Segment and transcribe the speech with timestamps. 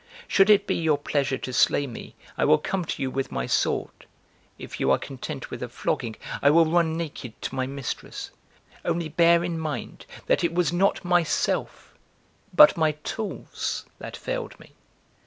[0.27, 3.45] Should it be your pleasure to slay me I will come to you with my
[3.45, 4.07] sword;
[4.57, 8.31] if you are content with a flogging I will run naked to my mistress;
[8.83, 11.93] only bear in mind that it was not myself
[12.51, 14.71] but my tools that failed me.